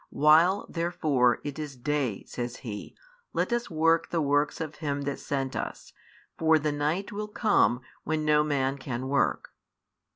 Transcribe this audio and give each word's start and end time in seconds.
While 0.09 0.65
therefore 0.67 1.39
it 1.43 1.59
is 1.59 1.75
day, 1.75 2.23
says 2.23 2.55
He, 2.65 2.95
let 3.33 3.53
us 3.53 3.69
work 3.69 4.09
the 4.09 4.19
works 4.19 4.59
of 4.59 4.77
Him 4.77 5.03
that 5.03 5.19
sent 5.19 5.55
us; 5.55 5.93
for 6.39 6.57
the 6.57 6.71
night 6.71 7.11
will 7.11 7.27
come, 7.27 7.81
when 8.03 8.25
no 8.25 8.43
man 8.43 8.79
can 8.79 9.09
work. 9.09 9.51